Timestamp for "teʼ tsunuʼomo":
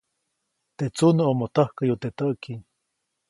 0.77-1.45